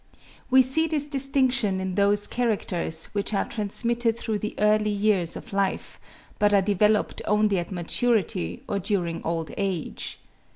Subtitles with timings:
[0.49, 5.53] We see this distinction in those characters which are transmitted through the early years of
[5.53, 5.99] life,
[6.39, 10.17] but are developed only at maturity or during old age.